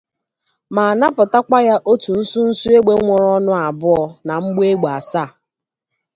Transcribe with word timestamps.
ma 0.75 0.85
napụtakwa 0.99 1.59
ya 1.67 1.75
otu 1.91 2.11
nsụnsụ 2.19 2.67
égbè 2.77 2.93
nwere 2.99 3.27
ọnụ 3.37 3.51
abụọ 3.65 4.01
na 4.25 4.33
mgbọ 4.43 4.61
egbe 4.71 4.87
asaa. 4.97 5.29